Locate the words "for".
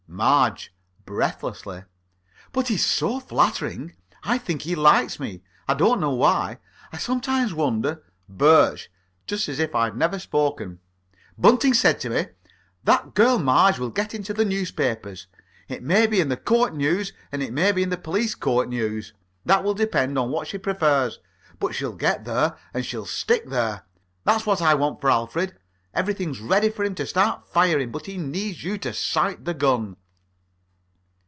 24.99-25.09, 26.69-26.83